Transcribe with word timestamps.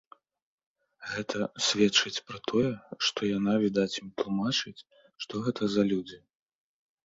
Гэта 1.11 1.37
сведчыць 1.65 2.23
пра 2.31 2.37
тое, 2.53 2.71
што 3.09 3.19
яна, 3.37 3.53
відаць, 3.67 3.93
ім 4.03 4.09
тлумачыць, 4.25 4.77
што 5.27 5.33
гэта 5.49 5.63
за 5.79 5.83
людзі. 5.95 6.17